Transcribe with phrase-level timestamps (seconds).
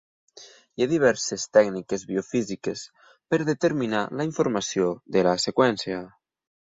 [0.77, 2.85] Hi ha diverses tècniques biofísiques
[3.35, 6.01] per determinar la informació de la seqüència.